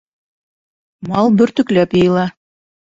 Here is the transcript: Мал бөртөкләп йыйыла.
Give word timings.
Мал 1.13 1.31
бөртөкләп 1.43 1.97
йыйыла. 2.03 2.29